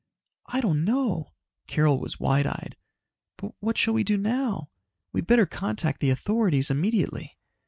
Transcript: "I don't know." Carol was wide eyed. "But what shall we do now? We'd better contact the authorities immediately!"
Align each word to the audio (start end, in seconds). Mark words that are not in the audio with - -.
"I 0.47 0.61
don't 0.61 0.83
know." 0.83 1.27
Carol 1.67 1.99
was 1.99 2.19
wide 2.19 2.47
eyed. 2.47 2.75
"But 3.37 3.53
what 3.59 3.77
shall 3.77 3.93
we 3.93 4.03
do 4.03 4.17
now? 4.17 4.71
We'd 5.13 5.27
better 5.27 5.45
contact 5.45 5.99
the 6.01 6.09
authorities 6.09 6.71
immediately!" 6.71 7.37